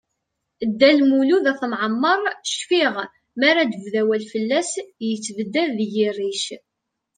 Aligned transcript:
Dda 0.69 0.89
Lmud 0.97 1.45
At 1.51 1.61
Mɛemmeṛ, 1.71 2.21
cfiɣ 2.49 2.95
mi 3.37 3.45
ara 3.49 3.63
d-bdu 3.63 3.99
awal 4.01 4.23
fell-as, 4.33 4.71
yettebdad 5.07 5.69
deg-i 5.77 6.07
rric. 6.17 6.45